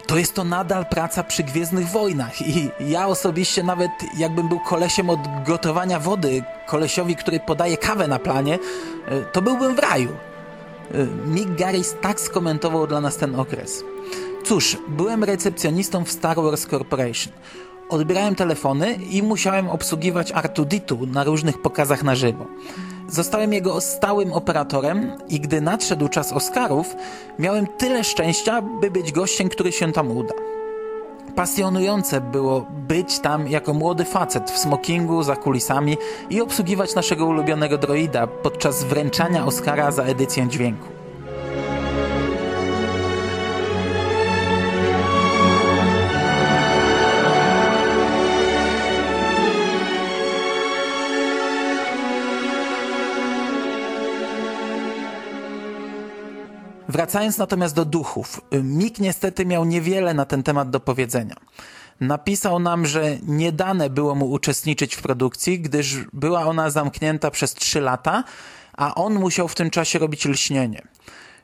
to 0.06 0.18
jest 0.18 0.34
to 0.34 0.44
nadal 0.44 0.86
praca 0.86 1.22
przy 1.22 1.42
Gwiezdnych 1.42 1.88
Wojnach 1.88 2.42
i 2.42 2.70
ja 2.80 3.06
osobiście 3.06 3.62
nawet 3.62 3.90
jakbym 4.18 4.48
był 4.48 4.60
kolesiem 4.60 5.10
od 5.10 5.20
gotowania 5.46 6.00
wody, 6.00 6.42
kolesiowi, 6.66 7.16
który 7.16 7.40
podaje 7.40 7.76
kawę 7.76 8.08
na 8.08 8.18
planie, 8.18 8.58
e, 9.08 9.20
to 9.20 9.42
byłbym 9.42 9.74
w 9.74 9.78
raju. 9.78 10.10
E, 10.10 11.06
Mick 11.26 11.50
Garris 11.50 11.94
tak 12.00 12.20
skomentował 12.20 12.86
dla 12.86 13.00
nas 13.00 13.16
ten 13.16 13.34
okres. 13.34 13.84
Cóż, 14.44 14.76
byłem 14.88 15.24
recepcjonistą 15.24 16.04
w 16.04 16.12
Star 16.12 16.36
Wars 16.36 16.66
Corporation. 16.66 17.32
Odbierałem 17.88 18.34
telefony 18.34 18.94
i 18.94 19.22
musiałem 19.22 19.68
obsługiwać 19.68 20.32
Artuditu 20.32 21.06
na 21.06 21.24
różnych 21.24 21.62
pokazach 21.62 22.02
na 22.02 22.14
żywo. 22.14 22.46
Zostałem 23.10 23.52
jego 23.52 23.80
stałym 23.80 24.32
operatorem 24.32 25.12
i 25.28 25.40
gdy 25.40 25.60
nadszedł 25.60 26.08
czas 26.08 26.32
Oscarów, 26.32 26.96
miałem 27.38 27.66
tyle 27.66 28.04
szczęścia, 28.04 28.62
by 28.62 28.90
być 28.90 29.12
gościem, 29.12 29.48
który 29.48 29.72
się 29.72 29.92
tam 29.92 30.16
uda. 30.16 30.34
Pasjonujące 31.34 32.20
było 32.20 32.66
być 32.70 33.18
tam 33.18 33.48
jako 33.48 33.74
młody 33.74 34.04
facet 34.04 34.50
w 34.50 34.58
smokingu 34.58 35.22
za 35.22 35.36
kulisami 35.36 35.96
i 36.30 36.40
obsługiwać 36.40 36.94
naszego 36.94 37.26
ulubionego 37.26 37.78
droida 37.78 38.26
podczas 38.26 38.84
wręczania 38.84 39.46
Oscara 39.46 39.90
za 39.90 40.02
edycję 40.02 40.48
dźwięku. 40.48 40.99
Wracając 56.90 57.38
natomiast 57.38 57.74
do 57.74 57.84
duchów, 57.84 58.40
Mick 58.62 58.98
niestety 58.98 59.46
miał 59.46 59.64
niewiele 59.64 60.14
na 60.14 60.24
ten 60.24 60.42
temat 60.42 60.70
do 60.70 60.80
powiedzenia. 60.80 61.34
Napisał 62.00 62.58
nam, 62.58 62.86
że 62.86 63.18
nie 63.22 63.52
dane 63.52 63.90
było 63.90 64.14
mu 64.14 64.30
uczestniczyć 64.30 64.94
w 64.94 65.02
produkcji, 65.02 65.60
gdyż 65.60 65.96
była 66.12 66.46
ona 66.46 66.70
zamknięta 66.70 67.30
przez 67.30 67.54
trzy 67.54 67.80
lata, 67.80 68.24
a 68.76 68.94
on 68.94 69.14
musiał 69.14 69.48
w 69.48 69.54
tym 69.54 69.70
czasie 69.70 69.98
robić 69.98 70.24
lśnienie. 70.24 70.82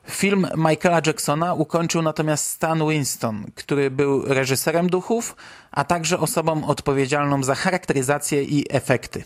Film 0.09 0.47
Michaela 0.57 1.01
Jacksona 1.05 1.53
ukończył 1.53 2.01
natomiast 2.01 2.45
Stan 2.45 2.89
Winston, 2.89 3.45
który 3.55 3.91
był 3.91 4.25
reżyserem 4.25 4.89
duchów, 4.89 5.35
a 5.71 5.83
także 5.83 6.19
osobą 6.19 6.67
odpowiedzialną 6.67 7.43
za 7.43 7.55
charakteryzację 7.55 8.43
i 8.43 8.65
efekty. 8.69 9.23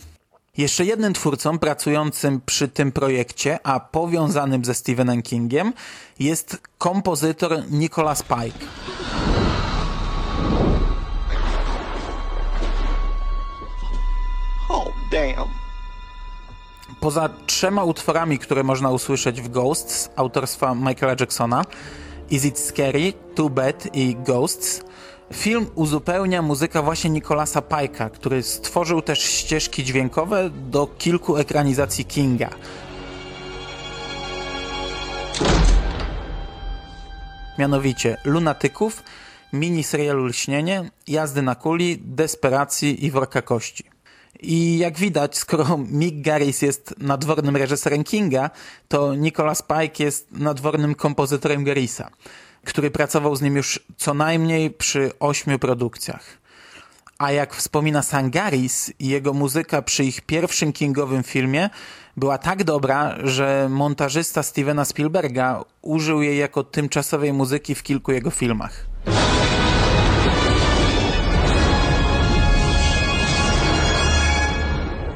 Jeszcze 0.58 0.86
jednym 0.86 1.14
twórcą 1.14 1.60
pracującym 1.60 2.42
przy 2.46 2.68
tym 2.68 2.92
projekcie, 2.92 3.60
a 3.64 3.80
powiązanym 3.80 4.66
ze 4.66 4.74
Stephenem 4.74 5.22
Kingiem, 5.22 5.74
jest 6.20 6.58
kompozytor 6.78 7.64
Nicholas 7.70 8.24
Pike. 8.24 8.66
Oh, 14.70 14.92
damn. 15.12 15.50
Poza 17.00 17.30
trzema 17.46 17.84
utworami, 17.84 18.40
które 18.40 18.64
można 18.64 18.90
usłyszeć 18.90 19.42
w 19.42 19.50
Ghosts 19.50 20.10
autorstwa 20.16 20.76
Michaela 20.76 21.16
Jacksona, 21.20 21.66
Is 22.30 22.46
It 22.46 22.60
Scary, 22.60 23.14
Too 23.36 23.50
Bad 23.50 23.96
i 23.96 24.16
Ghosts, 24.16 24.84
Film 25.34 25.68
uzupełnia 25.76 26.42
muzyka 26.42 26.82
właśnie 26.82 27.10
Nicolasa 27.10 27.60
Pike'a, 27.60 28.12
który 28.12 28.44
stworzył 28.44 29.02
też 29.02 29.20
ścieżki 29.20 29.84
dźwiękowe 29.84 30.50
do 30.50 30.88
kilku 30.88 31.38
ekranizacji 31.38 32.06
Kinga. 32.06 32.50
Mianowicie 37.60 38.18
Lunatyków, 38.26 39.04
miniserialu 39.54 40.26
Lśnienie, 40.26 40.92
Jazdy 41.08 41.42
na 41.42 41.56
kuli, 41.56 41.98
Desperacji 42.06 43.06
i 43.06 43.12
Worka 43.12 43.42
Kości. 43.42 43.84
I 44.40 44.78
jak 44.78 44.98
widać, 44.98 45.38
skoro 45.38 45.78
Mick 45.78 46.22
Garris 46.22 46.62
jest 46.62 46.96
nadwornym 46.98 47.56
reżyserem 47.58 48.04
Kinga, 48.04 48.50
to 48.88 49.16
Nicholas 49.16 49.62
Pike 49.62 50.04
jest 50.04 50.32
nadwornym 50.32 50.96
kompozytorem 50.96 51.64
Garrisa 51.64 52.10
który 52.66 52.92
pracował 52.92 53.36
z 53.36 53.42
nim 53.42 53.56
już 53.56 53.80
co 53.98 54.14
najmniej 54.14 54.72
przy 54.72 55.12
ośmiu 55.20 55.60
produkcjach. 55.60 56.24
A 57.18 57.32
jak 57.32 57.56
wspomina 57.56 58.02
Sangaris, 58.02 58.92
jego 59.00 59.34
muzyka 59.34 59.82
przy 59.82 60.04
ich 60.04 60.22
pierwszym 60.22 60.74
Kingowym 60.74 61.24
filmie 61.24 61.70
była 62.18 62.38
tak 62.38 62.64
dobra, 62.64 63.16
że 63.24 63.68
montażysta 63.70 64.44
Stevena 64.44 64.86
Spielberga 64.86 65.64
użył 65.82 66.22
jej 66.22 66.38
jako 66.38 66.64
tymczasowej 66.64 67.34
muzyki 67.34 67.76
w 67.76 67.84
kilku 67.84 68.12
jego 68.12 68.32
filmach. 68.32 68.86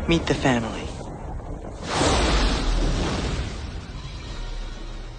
Meet 0.08 0.26
the 0.26 0.36
family. 0.36 0.85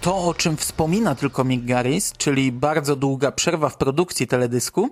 To, 0.01 0.17
o 0.17 0.33
czym 0.33 0.57
wspomina 0.57 1.15
tylko 1.15 1.43
Mick 1.43 1.65
Garris, 1.65 2.13
czyli 2.17 2.51
bardzo 2.51 2.95
długa 2.95 3.31
przerwa 3.31 3.69
w 3.69 3.77
produkcji 3.77 4.27
teledysku, 4.27 4.89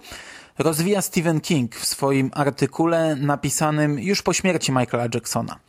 rozwija 0.57 1.01
Stephen 1.01 1.41
King 1.41 1.75
w 1.75 1.85
swoim 1.85 2.31
artykule 2.33 3.15
napisanym 3.15 3.99
już 3.99 4.21
po 4.21 4.33
śmierci 4.33 4.71
Michaela 4.71 5.07
Jacksona. 5.13 5.59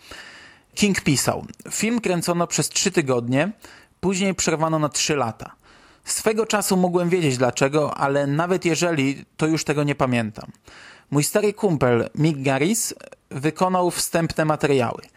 King 0.75 1.01
pisał, 1.01 1.45
film 1.71 2.01
kręcono 2.01 2.47
przez 2.47 2.69
trzy 2.69 2.91
tygodnie, 2.91 3.53
później 4.01 4.35
przerwano 4.35 4.79
na 4.79 4.89
trzy 4.89 5.17
lata. 5.17 5.55
Swego 6.05 6.47
czasu 6.47 6.77
mogłem 6.77 7.09
wiedzieć 7.09 7.39
dlaczego, 7.39 7.97
ale 7.97 8.27
nawet 8.27 8.65
jeżeli, 8.65 9.25
to 9.37 9.47
już 9.47 9.65
tego 9.65 9.85
nie 9.85 9.95
pamiętam. 9.95 10.51
Mój 11.11 11.25
stary 11.25 11.53
kumpel 11.53 12.11
Mick 12.15 12.43
Garris 12.43 12.95
wykonał 13.31 13.91
wstępne 13.91 14.45
materiały– 14.45 15.03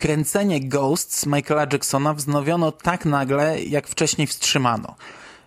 Kręcenie 0.00 0.60
Ghosts 0.60 1.26
Michaela 1.26 1.66
Jacksona 1.72 2.14
wznowiono 2.14 2.72
tak 2.72 3.04
nagle, 3.04 3.62
jak 3.62 3.88
wcześniej 3.88 4.26
wstrzymano. 4.26 4.94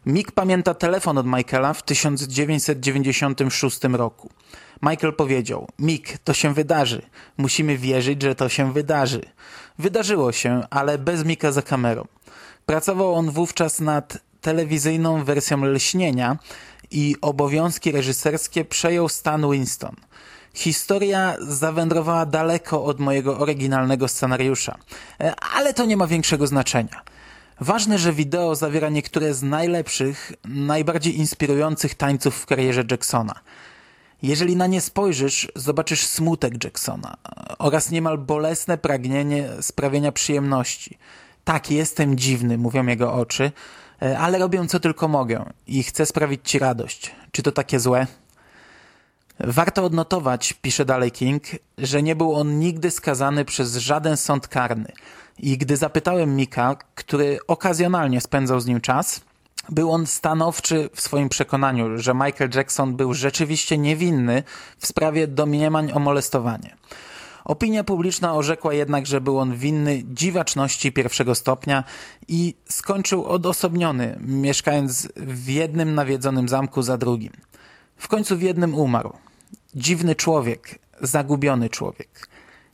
Mick 0.05 0.31
pamięta 0.31 0.73
telefon 0.73 1.17
od 1.17 1.25
Michaela 1.25 1.73
w 1.73 1.83
1996 1.83 3.83
roku. 3.83 4.29
Michael 4.81 5.13
powiedział, 5.13 5.67
Mick, 5.79 6.17
to 6.17 6.33
się 6.33 6.53
wydarzy. 6.53 7.01
Musimy 7.37 7.77
wierzyć, 7.77 8.21
że 8.21 8.35
to 8.35 8.49
się 8.49 8.73
wydarzy. 8.73 9.21
Wydarzyło 9.79 10.31
się, 10.31 10.63
ale 10.69 10.97
bez 10.97 11.25
Mika 11.25 11.51
za 11.51 11.61
kamerą. 11.61 12.07
Pracował 12.65 13.15
on 13.15 13.31
wówczas 13.31 13.79
nad 13.79 14.17
telewizyjną 14.41 15.23
wersją 15.23 15.65
Lśnienia 15.65 16.37
i 16.91 17.15
obowiązki 17.21 17.91
reżyserskie 17.91 18.65
przejął 18.65 19.09
Stan 19.09 19.51
Winston– 19.51 19.95
Historia 20.53 21.35
zawędrowała 21.39 22.25
daleko 22.25 22.83
od 22.83 22.99
mojego 22.99 23.39
oryginalnego 23.39 24.07
scenariusza, 24.07 24.77
e, 25.19 25.33
ale 25.35 25.73
to 25.73 25.85
nie 25.85 25.97
ma 25.97 26.07
większego 26.07 26.47
znaczenia. 26.47 27.01
Ważne, 27.59 27.97
że 27.97 28.13
wideo 28.13 28.55
zawiera 28.55 28.89
niektóre 28.89 29.33
z 29.33 29.43
najlepszych, 29.43 30.31
najbardziej 30.45 31.17
inspirujących 31.17 31.95
tańców 31.95 32.35
w 32.35 32.45
karierze 32.45 32.83
Jacksona. 32.91 33.33
Jeżeli 34.23 34.55
na 34.55 34.67
nie 34.67 34.81
spojrzysz, 34.81 35.51
zobaczysz 35.55 36.05
smutek 36.07 36.63
Jacksona 36.63 37.17
oraz 37.59 37.91
niemal 37.91 38.17
bolesne 38.17 38.77
pragnienie 38.77 39.49
sprawienia 39.61 40.11
przyjemności. 40.11 40.97
Tak, 41.43 41.71
jestem 41.71 42.17
dziwny, 42.17 42.57
mówią 42.57 42.87
jego 42.87 43.13
oczy, 43.13 43.51
e, 44.01 44.19
ale 44.19 44.37
robię 44.37 44.67
co 44.67 44.79
tylko 44.79 45.07
mogę 45.07 45.45
i 45.67 45.83
chcę 45.83 46.05
sprawić 46.05 46.41
ci 46.43 46.59
radość. 46.59 47.15
Czy 47.31 47.43
to 47.43 47.51
takie 47.51 47.79
złe? 47.79 48.07
Warto 49.39 49.83
odnotować, 49.83 50.53
pisze 50.53 50.85
dalej 50.85 51.11
King, 51.11 51.43
że 51.77 52.03
nie 52.03 52.15
był 52.15 52.35
on 52.35 52.59
nigdy 52.59 52.91
skazany 52.91 53.45
przez 53.45 53.75
żaden 53.75 54.17
sąd 54.17 54.47
karny. 54.47 54.91
I 55.39 55.57
gdy 55.57 55.77
zapytałem 55.77 56.35
Mika, 56.35 56.75
który 56.95 57.39
okazjonalnie 57.47 58.21
spędzał 58.21 58.59
z 58.59 58.65
nim 58.65 58.81
czas, 58.81 59.21
był 59.69 59.91
on 59.91 60.07
stanowczy 60.07 60.89
w 60.95 61.01
swoim 61.01 61.29
przekonaniu, 61.29 61.97
że 61.97 62.13
Michael 62.13 62.49
Jackson 62.55 62.95
był 62.95 63.13
rzeczywiście 63.13 63.77
niewinny 63.77 64.43
w 64.77 64.87
sprawie 64.87 65.27
domniemań 65.27 65.91
o 65.91 65.99
molestowanie. 65.99 66.75
Opinia 67.45 67.83
publiczna 67.83 68.33
orzekła 68.33 68.73
jednak, 68.73 69.05
że 69.07 69.21
był 69.21 69.39
on 69.39 69.55
winny 69.55 70.03
dziwaczności 70.05 70.91
pierwszego 70.91 71.35
stopnia 71.35 71.83
i 72.27 72.55
skończył 72.69 73.25
odosobniony, 73.25 74.19
mieszkając 74.21 75.07
w 75.15 75.47
jednym 75.47 75.95
nawiedzonym 75.95 76.49
zamku 76.49 76.81
za 76.81 76.97
drugim. 76.97 77.33
W 77.97 78.07
końcu 78.07 78.37
w 78.37 78.41
jednym 78.41 78.75
umarł. 78.75 79.13
Dziwny 79.75 80.15
człowiek, 80.15 80.79
zagubiony 81.01 81.69
człowiek. 81.69 82.27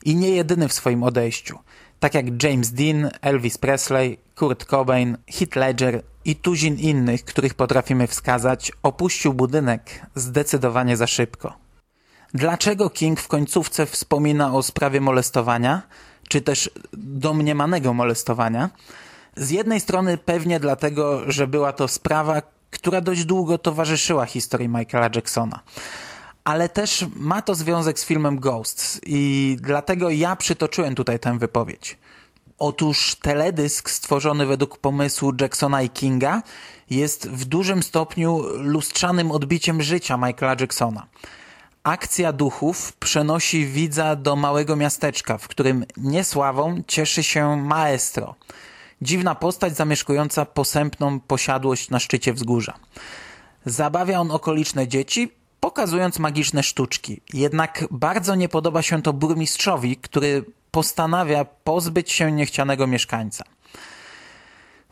I 0.05 0.15
nie 0.15 0.29
jedyny 0.29 0.67
w 0.67 0.73
swoim 0.73 1.03
odejściu. 1.03 1.59
Tak 1.99 2.13
jak 2.13 2.43
James 2.43 2.71
Dean, 2.71 3.09
Elvis 3.21 3.57
Presley, 3.57 4.19
Kurt 4.35 4.65
Cobain, 4.65 5.17
Heath 5.27 5.55
Ledger 5.55 6.03
i 6.25 6.35
tuzin 6.35 6.75
innych, 6.75 7.25
których 7.25 7.53
potrafimy 7.53 8.07
wskazać, 8.07 8.71
opuścił 8.83 9.33
budynek 9.33 10.05
zdecydowanie 10.15 10.97
za 10.97 11.07
szybko. 11.07 11.53
Dlaczego 12.33 12.89
King 12.89 13.19
w 13.19 13.27
końcówce 13.27 13.85
wspomina 13.85 14.53
o 14.53 14.63
sprawie 14.63 15.01
molestowania, 15.01 15.81
czy 16.27 16.41
też 16.41 16.71
domniemanego 16.93 17.93
molestowania? 17.93 18.69
Z 19.35 19.49
jednej 19.49 19.79
strony 19.79 20.17
pewnie 20.17 20.59
dlatego, 20.59 21.31
że 21.31 21.47
była 21.47 21.73
to 21.73 21.87
sprawa, 21.87 22.41
która 22.71 23.01
dość 23.01 23.25
długo 23.25 23.57
towarzyszyła 23.57 24.25
historii 24.25 24.69
Michaela 24.69 25.09
Jacksona. 25.15 25.59
Ale 26.43 26.69
też 26.69 27.05
ma 27.15 27.41
to 27.41 27.55
związek 27.55 27.99
z 27.99 28.05
filmem 28.05 28.39
Ghosts 28.39 28.99
i 29.05 29.57
dlatego 29.61 30.09
ja 30.09 30.35
przytoczyłem 30.35 30.95
tutaj 30.95 31.19
tę 31.19 31.39
wypowiedź. 31.39 31.97
Otóż 32.59 33.15
teledysk 33.15 33.89
stworzony 33.89 34.45
według 34.45 34.77
pomysłu 34.77 35.33
Jacksona 35.41 35.81
i 35.81 35.89
Kinga 35.89 36.41
jest 36.89 37.29
w 37.29 37.45
dużym 37.45 37.83
stopniu 37.83 38.43
lustrzanym 38.57 39.31
odbiciem 39.31 39.81
życia 39.81 40.17
Michaela 40.17 40.55
Jacksona. 40.59 41.07
Akcja 41.83 42.33
duchów 42.33 42.93
przenosi 42.93 43.65
widza 43.65 44.15
do 44.15 44.35
małego 44.35 44.75
miasteczka, 44.75 45.37
w 45.37 45.47
którym 45.47 45.85
niesławą 45.97 46.83
cieszy 46.87 47.23
się 47.23 47.57
maestro. 47.57 48.35
Dziwna 49.01 49.35
postać 49.35 49.75
zamieszkująca 49.75 50.45
posępną 50.45 51.19
posiadłość 51.19 51.89
na 51.89 51.99
szczycie 51.99 52.33
wzgórza. 52.33 52.73
Zabawia 53.65 54.19
on 54.19 54.31
okoliczne 54.31 54.87
dzieci, 54.87 55.31
pokazując 55.69 56.19
magiczne 56.19 56.63
sztuczki. 56.63 57.21
Jednak 57.33 57.85
bardzo 57.91 58.35
nie 58.35 58.49
podoba 58.49 58.81
się 58.81 59.01
to 59.01 59.13
burmistrzowi, 59.13 59.97
który 59.97 60.45
postanawia 60.71 61.45
pozbyć 61.45 62.11
się 62.11 62.31
niechcianego 62.31 62.87
mieszkańca. 62.87 63.43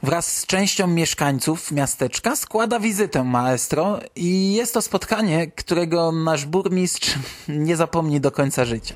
Wraz 0.03 0.37
z 0.37 0.45
częścią 0.45 0.87
mieszkańców 0.87 1.71
miasteczka 1.71 2.35
składa 2.35 2.79
wizytę 2.79 3.23
maestro 3.23 3.99
i 4.15 4.53
jest 4.53 4.73
to 4.73 4.81
spotkanie, 4.81 5.51
którego 5.51 6.11
nasz 6.11 6.45
burmistrz 6.45 7.15
nie 7.47 7.75
zapomni 7.75 8.21
do 8.21 8.31
końca 8.31 8.65
życia. 8.65 8.95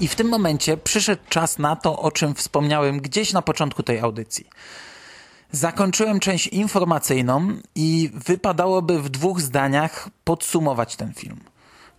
I 0.00 0.08
w 0.08 0.14
tym 0.14 0.28
momencie 0.28 0.76
przyszedł 0.76 1.22
czas 1.28 1.58
na 1.58 1.76
to, 1.76 1.98
o 1.98 2.10
czym 2.10 2.34
wspomniałem 2.34 3.00
gdzieś 3.00 3.32
na 3.32 3.42
początku 3.42 3.82
tej 3.82 4.00
audycji. 4.00 4.48
Zakończyłem 5.52 6.20
część 6.20 6.46
informacyjną 6.46 7.56
i 7.74 8.10
wypadałoby 8.14 9.02
w 9.02 9.08
dwóch 9.08 9.40
zdaniach 9.40 10.08
podsumować 10.24 10.96
ten 10.96 11.14
film. 11.14 11.40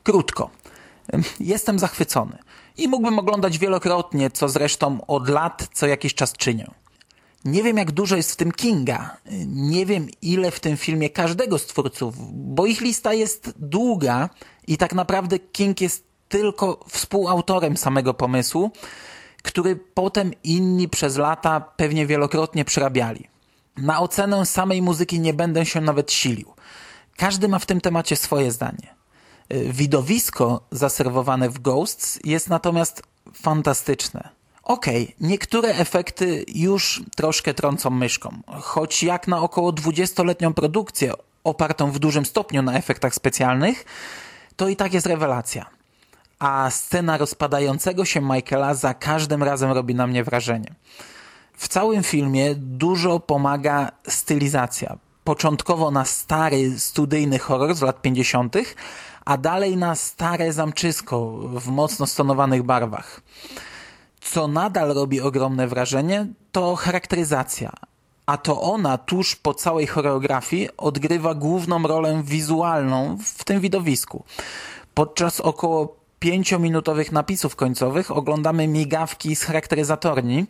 Krótko. 0.03 0.49
Jestem 1.39 1.79
zachwycony 1.79 2.37
i 2.77 2.87
mógłbym 2.87 3.19
oglądać 3.19 3.57
wielokrotnie, 3.57 4.31
co 4.31 4.49
zresztą 4.49 5.05
od 5.07 5.29
lat 5.29 5.67
co 5.73 5.87
jakiś 5.87 6.13
czas 6.13 6.33
czynię. 6.33 6.71
Nie 7.45 7.63
wiem, 7.63 7.77
jak 7.77 7.91
dużo 7.91 8.15
jest 8.15 8.31
w 8.31 8.35
tym 8.35 8.51
Kinga. 8.51 9.17
Nie 9.45 9.85
wiem, 9.85 10.07
ile 10.21 10.51
w 10.51 10.59
tym 10.59 10.77
filmie 10.77 11.09
każdego 11.09 11.59
z 11.59 11.65
twórców, 11.65 12.15
bo 12.31 12.65
ich 12.65 12.81
lista 12.81 13.13
jest 13.13 13.53
długa 13.59 14.29
i 14.67 14.77
tak 14.77 14.93
naprawdę 14.93 15.39
King 15.39 15.81
jest 15.81 16.14
tylko 16.29 16.85
współautorem 16.89 17.77
samego 17.77 18.13
pomysłu, 18.13 18.71
który 19.43 19.75
potem 19.75 20.31
inni 20.43 20.89
przez 20.89 21.17
lata 21.17 21.61
pewnie 21.61 22.05
wielokrotnie 22.07 22.65
przerabiali. 22.65 23.27
Na 23.77 23.99
ocenę 23.99 24.45
samej 24.45 24.81
muzyki 24.81 25.19
nie 25.19 25.33
będę 25.33 25.65
się 25.65 25.81
nawet 25.81 26.11
silił. 26.11 26.53
Każdy 27.17 27.47
ma 27.47 27.59
w 27.59 27.65
tym 27.65 27.81
temacie 27.81 28.15
swoje 28.15 28.51
zdanie. 28.51 28.95
Widowisko 29.49 30.61
zaserwowane 30.71 31.49
w 31.49 31.59
Ghosts 31.59 32.19
jest 32.23 32.49
natomiast 32.49 33.03
fantastyczne. 33.33 34.29
Okej, 34.63 35.03
okay, 35.03 35.15
niektóre 35.29 35.69
efekty 35.69 36.45
już 36.47 37.03
troszkę 37.15 37.53
trącą 37.53 37.89
myszką, 37.89 38.41
choć 38.61 39.03
jak 39.03 39.27
na 39.27 39.41
około 39.41 39.71
20-letnią 39.71 40.53
produkcję 40.53 41.13
opartą 41.43 41.91
w 41.91 41.99
dużym 41.99 42.25
stopniu 42.25 42.61
na 42.61 42.73
efektach 42.73 43.15
specjalnych, 43.15 43.85
to 44.55 44.67
i 44.67 44.75
tak 44.75 44.93
jest 44.93 45.05
rewelacja. 45.05 45.65
A 46.39 46.69
scena 46.69 47.17
rozpadającego 47.17 48.05
się 48.05 48.21
Michaela 48.21 48.73
za 48.73 48.93
każdym 48.93 49.43
razem 49.43 49.71
robi 49.71 49.95
na 49.95 50.07
mnie 50.07 50.23
wrażenie. 50.23 50.75
W 51.57 51.67
całym 51.67 52.03
filmie 52.03 52.55
dużo 52.55 53.19
pomaga 53.19 53.91
stylizacja. 54.07 54.97
Początkowo 55.23 55.91
na 55.91 56.05
stary, 56.05 56.79
studyjny 56.79 57.39
horror 57.39 57.75
z 57.75 57.81
lat 57.81 58.01
50., 58.01 58.55
a 59.25 59.37
dalej 59.37 59.77
na 59.77 59.95
stare 59.95 60.53
zamczysko 60.53 61.31
w 61.37 61.67
mocno 61.67 62.07
stonowanych 62.07 62.63
barwach. 62.63 63.21
Co 64.21 64.47
nadal 64.47 64.93
robi 64.93 65.21
ogromne 65.21 65.67
wrażenie, 65.67 66.27
to 66.51 66.75
charakteryzacja. 66.75 67.71
A 68.25 68.37
to 68.37 68.61
ona 68.61 68.97
tuż 68.97 69.35
po 69.35 69.53
całej 69.53 69.87
choreografii 69.87 70.69
odgrywa 70.77 71.35
główną 71.35 71.87
rolę 71.87 72.21
wizualną 72.23 73.17
w 73.23 73.43
tym 73.43 73.59
widowisku. 73.59 74.23
Podczas 74.93 75.39
około 75.39 75.95
pięciominutowych 76.25 77.11
napisów 77.11 77.55
końcowych 77.55 78.11
oglądamy 78.11 78.67
migawki 78.67 79.35
z 79.35 79.43
charakteryzatorni, 79.43 80.45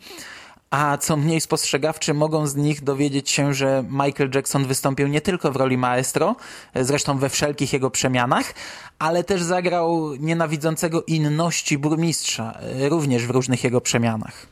a 0.70 0.98
co 0.98 1.18
mniej 1.18 1.42
spostrzegawczy, 1.42 2.14
mogą 2.14 2.48
z 2.48 2.56
nich 2.56 2.84
dowiedzieć 2.84 3.30
się, 3.30 3.54
że 3.54 3.84
Michael 3.90 4.32
Jackson 4.36 4.66
wystąpił 4.66 5.08
nie 5.08 5.22
tylko 5.22 5.52
w 5.52 5.56
roli 5.56 5.78
maestro, 5.78 6.36
zresztą 6.76 7.18
we 7.18 7.30
wszelkich 7.30 7.74
jego 7.74 7.92
przemianach, 7.92 8.54
ale 9.00 9.24
też 9.24 9.44
zagrał 9.44 10.16
nienawidzącego 10.20 11.04
inności 11.04 11.78
burmistrza, 11.78 12.58
również 12.90 13.26
w 13.26 13.30
różnych 13.30 13.64
jego 13.64 13.82
przemianach. 13.82 14.48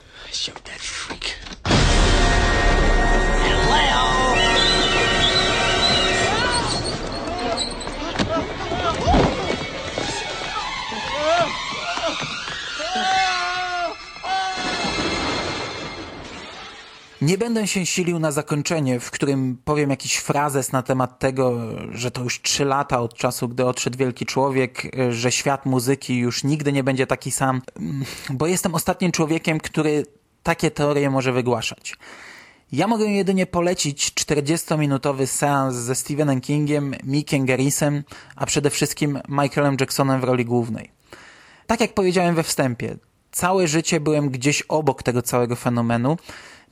Nie 17.24 17.38
będę 17.38 17.68
się 17.68 17.86
silił 17.86 18.20
na 18.20 18.32
zakończenie, 18.32 19.00
w 19.00 19.12
którym 19.12 19.58
powiem 19.66 19.90
jakiś 19.90 20.18
frazes 20.18 20.72
na 20.72 20.84
temat 20.84 21.20
tego, 21.20 21.60
że 21.92 22.12
to 22.12 22.24
już 22.24 22.42
trzy 22.42 22.66
lata 22.66 23.00
od 23.00 23.14
czasu, 23.14 23.50
gdy 23.50 23.66
odszedł 23.66 23.98
wielki 23.98 24.26
człowiek, 24.26 24.92
że 25.10 25.32
świat 25.32 25.66
muzyki 25.66 26.18
już 26.18 26.44
nigdy 26.44 26.72
nie 26.74 26.84
będzie 26.84 27.08
taki 27.08 27.32
sam, 27.32 27.62
bo 28.30 28.48
jestem 28.48 28.76
ostatnim 28.76 29.12
człowiekiem, 29.12 29.60
który 29.60 30.06
takie 30.44 30.72
teorie 30.72 31.10
może 31.10 31.32
wygłaszać. 31.32 31.98
Ja 32.72 32.88
mogę 32.88 33.06
jedynie 33.06 33.46
polecić 33.46 34.12
40-minutowy 34.12 35.28
seans 35.28 35.76
ze 35.76 35.96
Stephenem 35.96 36.42
Kingiem, 36.42 36.96
Mickiem 37.04 37.46
Garrisem, 37.46 38.04
a 38.36 38.46
przede 38.46 38.70
wszystkim 38.70 39.20
Michaelem 39.30 39.78
Jacksonem 39.80 40.22
w 40.22 40.24
roli 40.24 40.46
głównej. 40.46 40.92
Tak 41.68 41.82
jak 41.82 41.94
powiedziałem 41.94 42.36
we 42.36 42.44
wstępie, 42.44 42.98
całe 43.34 43.68
życie 43.68 44.00
byłem 44.00 44.30
gdzieś 44.30 44.62
obok 44.62 45.04
tego 45.04 45.22
całego 45.22 45.56
fenomenu, 45.56 46.18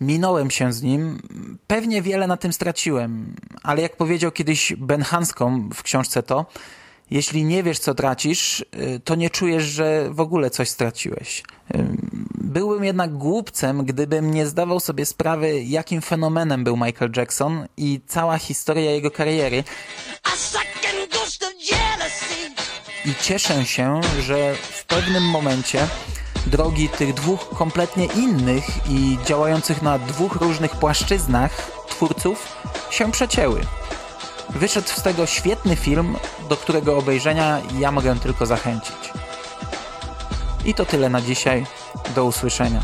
minąłem 0.01 0.51
się 0.51 0.73
z 0.73 0.81
nim, 0.81 1.21
pewnie 1.67 2.01
wiele 2.01 2.27
na 2.27 2.37
tym 2.37 2.53
straciłem, 2.53 3.35
ale 3.63 3.81
jak 3.81 3.97
powiedział 3.97 4.31
kiedyś 4.31 4.73
Ben 4.77 5.01
Hanscom 5.01 5.69
w 5.73 5.83
książce 5.83 6.23
to, 6.23 6.45
jeśli 7.11 7.43
nie 7.43 7.63
wiesz, 7.63 7.79
co 7.79 7.95
tracisz, 7.95 8.59
y, 8.59 8.99
to 9.03 9.15
nie 9.15 9.29
czujesz, 9.29 9.63
że 9.63 10.09
w 10.11 10.19
ogóle 10.19 10.49
coś 10.49 10.69
straciłeś. 10.69 11.39
Y, 11.39 11.43
byłbym 12.33 12.83
jednak 12.83 13.13
głupcem, 13.13 13.85
gdybym 13.85 14.33
nie 14.33 14.47
zdawał 14.47 14.79
sobie 14.79 15.05
sprawy, 15.05 15.63
jakim 15.63 16.01
fenomenem 16.01 16.63
był 16.63 16.77
Michael 16.77 17.11
Jackson 17.17 17.67
i 17.77 18.01
cała 18.07 18.37
historia 18.37 18.91
jego 18.91 19.11
kariery. 19.11 19.63
I 23.05 23.15
cieszę 23.21 23.65
się, 23.65 24.01
że 24.19 24.55
w 24.55 24.85
pewnym 24.85 25.23
momencie 25.23 25.87
drogi 26.47 26.89
tych 26.89 27.13
dwóch 27.13 27.49
kompletnie 27.49 28.05
innych 28.05 28.65
i 28.89 29.17
działających 29.25 29.81
na 29.81 29.99
dwóch 29.99 30.35
różnych 30.35 30.71
płaszczyznach 30.71 31.71
twórców 31.89 32.47
się 32.89 33.11
przecięły. 33.11 33.61
Wyszedł 34.49 34.87
z 34.87 35.01
tego 35.01 35.25
świetny 35.25 35.75
film, 35.75 36.17
do 36.49 36.57
którego 36.57 36.97
obejrzenia 36.97 37.61
ja 37.79 37.91
mogę 37.91 38.19
tylko 38.19 38.45
zachęcić. 38.45 39.13
I 40.65 40.73
to 40.73 40.85
tyle 40.85 41.09
na 41.09 41.21
dzisiaj. 41.21 41.65
Do 42.15 42.25
usłyszenia. 42.25 42.81